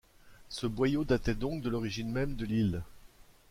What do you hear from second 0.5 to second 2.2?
boyau datait donc de l’origine